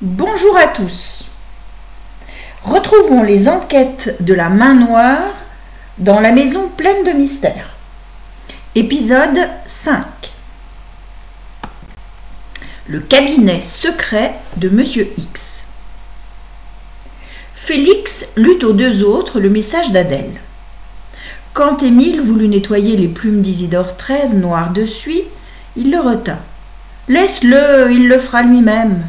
[0.00, 1.24] Bonjour à tous.
[2.62, 5.34] Retrouvons les enquêtes de la main noire
[5.98, 7.70] dans la maison pleine de mystères.
[8.76, 10.04] Épisode 5.
[12.86, 15.64] Le cabinet secret de Monsieur X.
[17.56, 20.40] Félix lut aux deux autres le message d'Adèle.
[21.54, 25.24] Quand Émile voulut nettoyer les plumes d'Isidore XIII noires de suie,
[25.74, 26.38] il le retint.
[27.08, 29.08] Laisse-le, il le fera lui-même.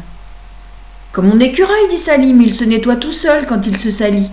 [1.12, 4.30] Comme mon écureuil, dit Salim, il se nettoie tout seul quand il se salit.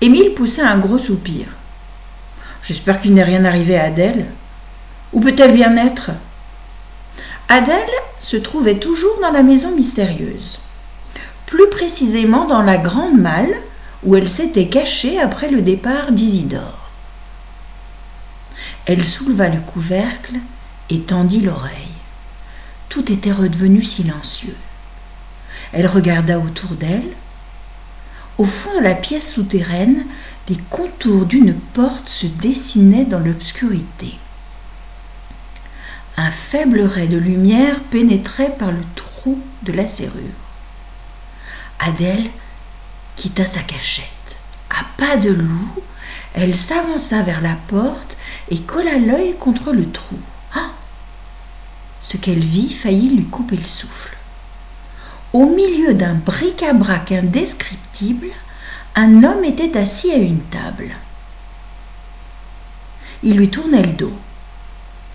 [0.00, 1.46] Émile poussa un gros soupir.
[2.62, 4.26] J'espère qu'il n'est rien arrivé à Adèle.
[5.12, 6.10] Où peut-elle bien être?
[7.48, 7.78] Adèle
[8.20, 10.60] se trouvait toujours dans la maison mystérieuse.
[11.46, 13.54] Plus précisément dans la grande malle
[14.02, 16.90] où elle s'était cachée après le départ d'Isidore.
[18.86, 20.36] Elle souleva le couvercle
[20.90, 21.72] et tendit l'oreille.
[22.88, 24.56] Tout était redevenu silencieux.
[25.74, 27.10] Elle regarda autour d'elle.
[28.38, 30.06] Au fond de la pièce souterraine,
[30.48, 34.14] les contours d'une porte se dessinaient dans l'obscurité.
[36.16, 40.22] Un faible ray de lumière pénétrait par le trou de la serrure.
[41.80, 42.30] Adèle
[43.16, 44.38] quitta sa cachette.
[44.70, 45.82] À pas de loup,
[46.34, 48.16] elle s'avança vers la porte
[48.48, 50.18] et colla l'œil contre le trou.
[50.54, 50.70] Ah
[52.00, 54.16] Ce qu'elle vit faillit lui couper le souffle.
[55.34, 58.28] Au milieu d'un bric-à-brac indescriptible,
[58.94, 60.90] un homme était assis à une table.
[63.24, 64.12] Il lui tournait le dos.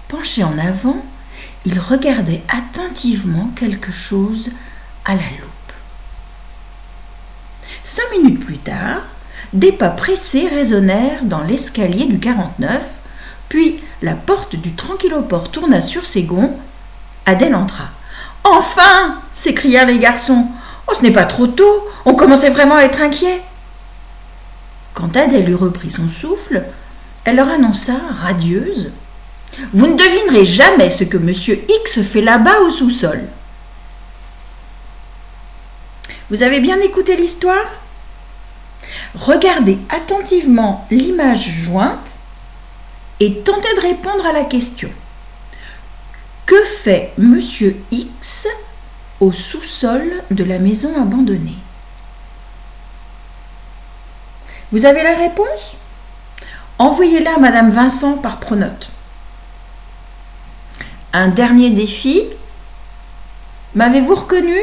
[0.10, 1.02] Penché en avant,
[1.66, 4.50] il regardait attentivement quelque chose
[5.06, 5.74] à la loupe.
[7.86, 9.04] Cinq minutes plus tard,
[9.54, 12.86] des pas pressés résonnèrent dans l'escalier du 49,
[13.48, 16.60] puis la porte du tranquilloport tourna sur ses gonds.
[17.26, 17.86] Adèle entra.
[18.44, 20.46] Enfin s'écrièrent les garçons.
[20.88, 23.42] Oh, ce n'est pas trop tôt, on commençait vraiment à être inquiet.
[24.94, 26.64] Quand Adèle eut repris son souffle,
[27.26, 28.92] elle leur annonça, radieuse
[29.74, 33.22] Vous ne devinerez jamais ce que monsieur X fait là-bas au sous-sol.
[36.30, 37.66] Vous avez bien écouté l'histoire?
[39.16, 42.18] Regardez attentivement l'image jointe
[43.20, 44.90] et tentez de répondre à la question.
[46.50, 48.48] Que fait Monsieur X
[49.20, 51.60] au sous-sol de la maison abandonnée
[54.72, 55.76] Vous avez la réponse?
[56.80, 58.90] Envoyez-la à Madame Vincent par pronote.
[61.14, 62.24] Un dernier défi?
[63.76, 64.58] M'avez-vous reconnu?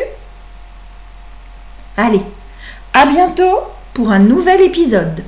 [1.97, 2.23] Allez,
[2.95, 3.61] à bientôt
[3.95, 5.23] pour un nouvel épisode.